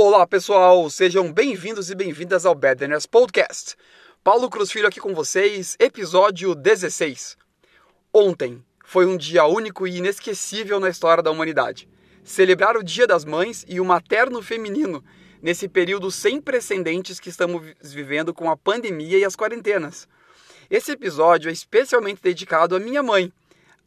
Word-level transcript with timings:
Olá 0.00 0.24
pessoal, 0.28 0.88
sejam 0.88 1.32
bem-vindos 1.32 1.90
e 1.90 1.94
bem-vindas 1.96 2.46
ao 2.46 2.54
Badness 2.54 3.04
Podcast. 3.04 3.74
Paulo 4.22 4.48
Cruz 4.48 4.70
Filho 4.70 4.86
aqui 4.86 5.00
com 5.00 5.12
vocês, 5.12 5.76
episódio 5.80 6.54
16. 6.54 7.36
Ontem 8.14 8.64
foi 8.84 9.06
um 9.06 9.16
dia 9.16 9.44
único 9.46 9.88
e 9.88 9.96
inesquecível 9.96 10.78
na 10.78 10.88
história 10.88 11.20
da 11.20 11.32
humanidade. 11.32 11.88
Celebrar 12.22 12.76
o 12.76 12.84
Dia 12.84 13.08
das 13.08 13.24
Mães 13.24 13.64
e 13.66 13.80
o 13.80 13.84
materno 13.84 14.40
feminino 14.40 15.02
nesse 15.42 15.66
período 15.66 16.12
sem 16.12 16.40
precedentes 16.40 17.18
que 17.18 17.30
estamos 17.30 17.60
vivendo 17.82 18.32
com 18.32 18.48
a 18.48 18.56
pandemia 18.56 19.18
e 19.18 19.24
as 19.24 19.34
quarentenas. 19.34 20.06
Esse 20.70 20.92
episódio 20.92 21.48
é 21.48 21.52
especialmente 21.52 22.22
dedicado 22.22 22.76
à 22.76 22.78
minha 22.78 23.02
mãe, 23.02 23.32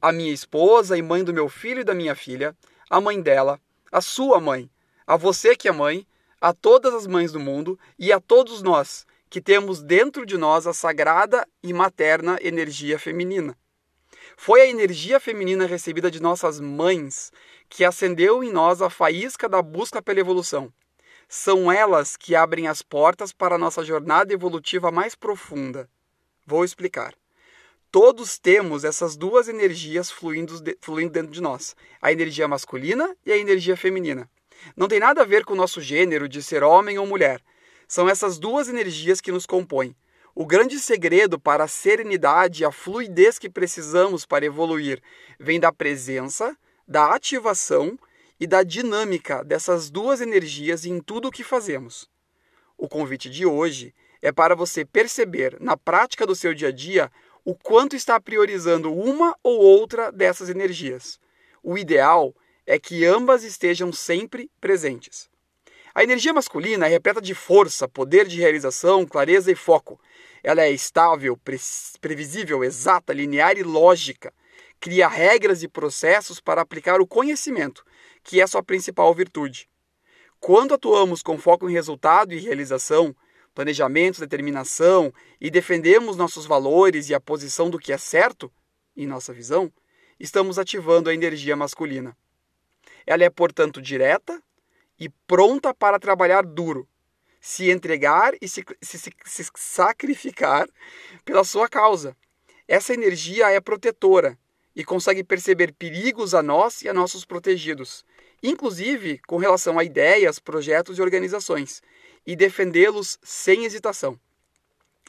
a 0.00 0.12
minha 0.12 0.32
esposa 0.32 0.96
e 0.96 1.02
mãe 1.02 1.24
do 1.24 1.34
meu 1.34 1.48
filho 1.48 1.80
e 1.80 1.84
da 1.84 1.94
minha 1.94 2.14
filha, 2.14 2.56
a 2.88 3.00
mãe 3.00 3.20
dela, 3.20 3.58
a 3.90 4.00
sua 4.00 4.40
mãe, 4.40 4.70
a 5.06 5.16
você 5.16 5.54
que 5.54 5.68
é 5.68 5.72
mãe, 5.72 6.06
a 6.40 6.52
todas 6.52 6.92
as 6.94 7.06
mães 7.06 7.32
do 7.32 7.40
mundo 7.40 7.78
e 7.98 8.12
a 8.12 8.20
todos 8.20 8.62
nós 8.62 9.06
que 9.28 9.40
temos 9.40 9.82
dentro 9.82 10.24
de 10.24 10.36
nós 10.36 10.66
a 10.66 10.72
sagrada 10.72 11.46
e 11.62 11.72
materna 11.72 12.38
energia 12.40 12.98
feminina. 12.98 13.56
Foi 14.36 14.60
a 14.60 14.66
energia 14.66 15.18
feminina 15.18 15.66
recebida 15.66 16.10
de 16.10 16.20
nossas 16.20 16.60
mães 16.60 17.32
que 17.68 17.84
acendeu 17.84 18.44
em 18.44 18.52
nós 18.52 18.82
a 18.82 18.90
faísca 18.90 19.48
da 19.48 19.62
busca 19.62 20.00
pela 20.02 20.20
evolução. 20.20 20.72
São 21.28 21.72
elas 21.72 22.16
que 22.16 22.36
abrem 22.36 22.68
as 22.68 22.82
portas 22.82 23.32
para 23.32 23.56
a 23.56 23.58
nossa 23.58 23.84
jornada 23.84 24.32
evolutiva 24.32 24.92
mais 24.92 25.14
profunda. 25.14 25.88
Vou 26.46 26.64
explicar. 26.64 27.14
Todos 27.90 28.38
temos 28.38 28.84
essas 28.84 29.16
duas 29.16 29.48
energias 29.48 30.10
fluindo, 30.10 30.54
fluindo 30.80 31.12
dentro 31.12 31.32
de 31.32 31.40
nós: 31.40 31.74
a 32.00 32.12
energia 32.12 32.46
masculina 32.46 33.16
e 33.24 33.32
a 33.32 33.36
energia 33.36 33.76
feminina. 33.76 34.30
Não 34.76 34.88
tem 34.88 35.00
nada 35.00 35.22
a 35.22 35.24
ver 35.24 35.44
com 35.44 35.52
o 35.52 35.56
nosso 35.56 35.80
gênero 35.80 36.28
de 36.28 36.42
ser 36.42 36.62
homem 36.62 36.98
ou 36.98 37.06
mulher. 37.06 37.40
São 37.88 38.08
essas 38.08 38.38
duas 38.38 38.68
energias 38.68 39.20
que 39.20 39.32
nos 39.32 39.46
compõem. 39.46 39.94
O 40.34 40.44
grande 40.44 40.78
segredo 40.78 41.40
para 41.40 41.64
a 41.64 41.68
serenidade 41.68 42.62
e 42.62 42.64
a 42.66 42.70
fluidez 42.70 43.38
que 43.38 43.48
precisamos 43.48 44.26
para 44.26 44.44
evoluir 44.44 45.00
vem 45.40 45.58
da 45.58 45.72
presença, 45.72 46.56
da 46.86 47.14
ativação 47.14 47.98
e 48.38 48.46
da 48.46 48.62
dinâmica 48.62 49.42
dessas 49.42 49.90
duas 49.90 50.20
energias 50.20 50.84
em 50.84 51.00
tudo 51.00 51.28
o 51.28 51.32
que 51.32 51.42
fazemos. 51.42 52.08
O 52.76 52.88
convite 52.88 53.30
de 53.30 53.46
hoje 53.46 53.94
é 54.20 54.30
para 54.30 54.54
você 54.54 54.84
perceber 54.84 55.56
na 55.60 55.76
prática 55.76 56.26
do 56.26 56.34
seu 56.34 56.52
dia 56.52 56.68
a 56.68 56.72
dia 56.72 57.10
o 57.44 57.54
quanto 57.54 57.96
está 57.96 58.20
priorizando 58.20 58.92
uma 58.92 59.34
ou 59.42 59.58
outra 59.58 60.10
dessas 60.10 60.50
energias. 60.50 61.18
O 61.62 61.78
ideal 61.78 62.34
é 62.34 62.45
que 62.78 63.04
ambas 63.04 63.44
estejam 63.44 63.92
sempre 63.92 64.50
presentes. 64.60 65.30
A 65.94 66.02
energia 66.02 66.34
masculina 66.34 66.86
é 66.86 66.90
repleta 66.90 67.22
de 67.22 67.34
força, 67.34 67.88
poder 67.88 68.26
de 68.26 68.38
realização, 68.38 69.06
clareza 69.06 69.50
e 69.50 69.54
foco. 69.54 69.98
Ela 70.42 70.62
é 70.62 70.70
estável, 70.70 71.38
pre 71.38 71.58
previsível, 72.00 72.62
exata, 72.62 73.14
linear 73.14 73.56
e 73.56 73.62
lógica. 73.62 74.30
Cria 74.78 75.08
regras 75.08 75.62
e 75.62 75.68
processos 75.68 76.38
para 76.38 76.60
aplicar 76.60 77.00
o 77.00 77.06
conhecimento, 77.06 77.82
que 78.22 78.42
é 78.42 78.46
sua 78.46 78.62
principal 78.62 79.14
virtude. 79.14 79.70
Quando 80.38 80.74
atuamos 80.74 81.22
com 81.22 81.38
foco 81.38 81.68
em 81.68 81.72
resultado 81.72 82.34
e 82.34 82.38
realização, 82.38 83.16
planejamento, 83.54 84.20
determinação 84.20 85.10
e 85.40 85.50
defendemos 85.50 86.14
nossos 86.14 86.44
valores 86.44 87.08
e 87.08 87.14
a 87.14 87.20
posição 87.20 87.70
do 87.70 87.78
que 87.78 87.90
é 87.90 87.96
certo, 87.96 88.52
em 88.94 89.06
nossa 89.06 89.32
visão, 89.32 89.72
estamos 90.20 90.58
ativando 90.58 91.08
a 91.08 91.14
energia 91.14 91.56
masculina. 91.56 92.14
Ela 93.06 93.24
é, 93.24 93.30
portanto, 93.30 93.80
direta 93.80 94.42
e 94.98 95.08
pronta 95.26 95.72
para 95.72 95.98
trabalhar 95.98 96.44
duro, 96.44 96.88
se 97.40 97.70
entregar 97.70 98.34
e 98.40 98.48
se, 98.48 98.64
se, 98.82 98.98
se 99.24 99.50
sacrificar 99.54 100.68
pela 101.24 101.44
sua 101.44 101.68
causa. 101.68 102.16
Essa 102.66 102.92
energia 102.92 103.50
é 103.50 103.60
protetora 103.60 104.36
e 104.74 104.84
consegue 104.84 105.22
perceber 105.22 105.72
perigos 105.72 106.34
a 106.34 106.42
nós 106.42 106.82
e 106.82 106.88
a 106.88 106.92
nossos 106.92 107.24
protegidos, 107.24 108.04
inclusive 108.42 109.20
com 109.26 109.36
relação 109.36 109.78
a 109.78 109.84
ideias, 109.84 110.38
projetos 110.38 110.98
e 110.98 111.02
organizações, 111.02 111.80
e 112.26 112.34
defendê-los 112.34 113.18
sem 113.22 113.64
hesitação. 113.64 114.18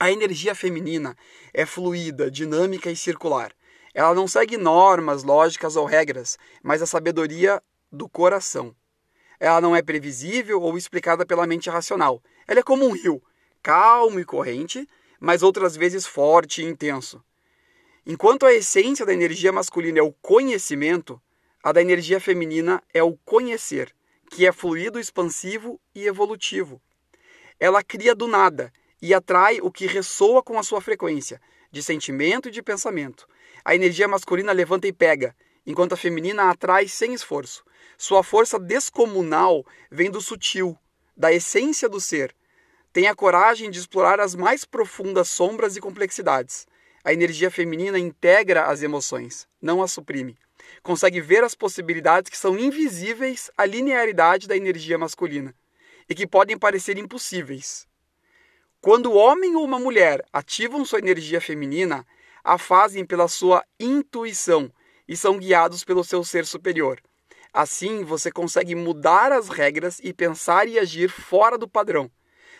A 0.00 0.10
energia 0.10 0.54
feminina 0.54 1.16
é 1.52 1.66
fluida, 1.66 2.30
dinâmica 2.30 2.90
e 2.90 2.96
circular. 2.96 3.52
Ela 3.94 4.14
não 4.14 4.26
segue 4.26 4.56
normas, 4.56 5.22
lógicas 5.22 5.76
ou 5.76 5.84
regras, 5.84 6.38
mas 6.62 6.80
a 6.80 6.86
sabedoria 6.86 7.62
do 7.92 8.08
coração. 8.08 8.74
Ela 9.38 9.60
não 9.60 9.76
é 9.76 9.82
previsível 9.82 10.62
ou 10.62 10.78
explicada 10.78 11.26
pela 11.26 11.46
mente 11.46 11.68
racional. 11.68 12.22
Ela 12.48 12.60
é 12.60 12.62
como 12.62 12.86
um 12.86 12.92
rio, 12.92 13.22
calmo 13.62 14.18
e 14.18 14.24
corrente, 14.24 14.88
mas 15.20 15.42
outras 15.42 15.76
vezes 15.76 16.06
forte 16.06 16.62
e 16.62 16.64
intenso. 16.64 17.22
Enquanto 18.06 18.46
a 18.46 18.52
essência 18.52 19.04
da 19.04 19.12
energia 19.12 19.52
masculina 19.52 19.98
é 19.98 20.02
o 20.02 20.12
conhecimento, 20.12 21.20
a 21.62 21.70
da 21.70 21.80
energia 21.80 22.18
feminina 22.18 22.82
é 22.92 23.02
o 23.02 23.16
conhecer, 23.18 23.94
que 24.30 24.46
é 24.46 24.50
fluido, 24.50 24.98
expansivo 24.98 25.80
e 25.94 26.06
evolutivo. 26.06 26.82
Ela 27.60 27.84
cria 27.84 28.14
do 28.14 28.26
nada 28.26 28.72
e 29.00 29.14
atrai 29.14 29.60
o 29.60 29.70
que 29.70 29.86
ressoa 29.86 30.42
com 30.42 30.58
a 30.58 30.62
sua 30.64 30.80
frequência, 30.80 31.40
de 31.70 31.82
sentimento 31.82 32.48
e 32.48 32.50
de 32.50 32.62
pensamento. 32.62 33.28
A 33.64 33.74
energia 33.74 34.08
masculina 34.08 34.50
levanta 34.52 34.88
e 34.88 34.92
pega, 34.92 35.36
enquanto 35.64 35.92
a 35.92 35.96
feminina 35.96 36.50
atrai 36.50 36.88
sem 36.88 37.14
esforço. 37.14 37.64
Sua 37.96 38.22
força 38.22 38.58
descomunal 38.58 39.64
vem 39.90 40.10
do 40.10 40.20
sutil, 40.20 40.76
da 41.16 41.32
essência 41.32 41.88
do 41.88 42.00
ser. 42.00 42.34
Tem 42.92 43.06
a 43.06 43.14
coragem 43.14 43.70
de 43.70 43.78
explorar 43.78 44.20
as 44.20 44.34
mais 44.34 44.64
profundas 44.64 45.28
sombras 45.28 45.76
e 45.76 45.80
complexidades. 45.80 46.66
A 47.04 47.12
energia 47.12 47.50
feminina 47.50 47.98
integra 47.98 48.66
as 48.66 48.82
emoções, 48.82 49.48
não 49.60 49.82
as 49.82 49.92
suprime. 49.92 50.36
Consegue 50.82 51.20
ver 51.20 51.42
as 51.42 51.54
possibilidades 51.54 52.30
que 52.30 52.36
são 52.36 52.58
invisíveis 52.58 53.50
à 53.56 53.64
linearidade 53.64 54.46
da 54.46 54.56
energia 54.56 54.98
masculina 54.98 55.54
e 56.08 56.14
que 56.14 56.26
podem 56.26 56.58
parecer 56.58 56.98
impossíveis. 56.98 57.86
Quando 58.80 59.12
o 59.12 59.14
homem 59.14 59.54
ou 59.54 59.64
uma 59.64 59.78
mulher 59.78 60.24
ativam 60.32 60.84
sua 60.84 60.98
energia 60.98 61.40
feminina, 61.40 62.06
a 62.42 62.58
fazem 62.58 63.04
pela 63.04 63.28
sua 63.28 63.64
intuição 63.78 64.72
e 65.06 65.16
são 65.16 65.38
guiados 65.38 65.84
pelo 65.84 66.02
seu 66.02 66.24
ser 66.24 66.44
superior. 66.44 67.00
Assim, 67.52 68.02
você 68.02 68.32
consegue 68.32 68.74
mudar 68.74 69.30
as 69.30 69.48
regras 69.48 70.00
e 70.02 70.14
pensar 70.14 70.66
e 70.66 70.78
agir 70.78 71.10
fora 71.10 71.58
do 71.58 71.68
padrão, 71.68 72.10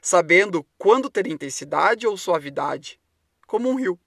sabendo 0.00 0.66
quando 0.78 1.10
ter 1.10 1.26
intensidade 1.26 2.06
ou 2.06 2.16
suavidade, 2.16 2.98
como 3.46 3.68
um 3.68 3.74
rio. 3.74 3.98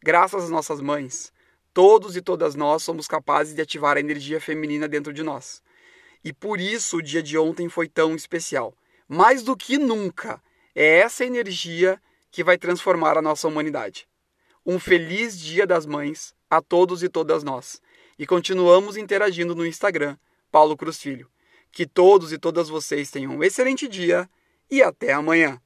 Graças 0.00 0.44
às 0.44 0.50
nossas 0.50 0.80
mães, 0.80 1.32
todos 1.74 2.16
e 2.16 2.22
todas 2.22 2.54
nós 2.54 2.84
somos 2.84 3.08
capazes 3.08 3.54
de 3.54 3.60
ativar 3.60 3.96
a 3.96 4.00
energia 4.00 4.40
feminina 4.40 4.86
dentro 4.86 5.12
de 5.12 5.24
nós. 5.24 5.60
E 6.22 6.32
por 6.32 6.60
isso 6.60 6.98
o 6.98 7.02
dia 7.02 7.22
de 7.22 7.36
ontem 7.36 7.68
foi 7.68 7.88
tão 7.88 8.14
especial. 8.14 8.74
Mais 9.08 9.42
do 9.42 9.56
que 9.56 9.76
nunca, 9.76 10.40
é 10.74 10.98
essa 10.98 11.24
energia 11.24 12.00
que 12.30 12.44
vai 12.44 12.58
transformar 12.58 13.18
a 13.18 13.22
nossa 13.22 13.48
humanidade. 13.48 14.08
Um 14.64 14.78
feliz 14.78 15.38
Dia 15.38 15.66
das 15.66 15.86
Mães 15.86 16.34
a 16.50 16.60
todos 16.60 17.02
e 17.02 17.08
todas 17.08 17.42
nós. 17.42 17.80
E 18.18 18.26
continuamos 18.26 18.96
interagindo 18.96 19.54
no 19.54 19.66
Instagram, 19.66 20.16
Paulo 20.50 20.76
Cruz 20.76 20.98
Filho. 20.98 21.30
Que 21.70 21.86
todos 21.86 22.32
e 22.32 22.38
todas 22.38 22.68
vocês 22.68 23.10
tenham 23.10 23.36
um 23.36 23.44
excelente 23.44 23.86
dia 23.86 24.28
e 24.70 24.82
até 24.82 25.12
amanhã. 25.12 25.60